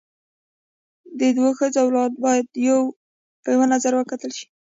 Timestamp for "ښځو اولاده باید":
1.59-2.45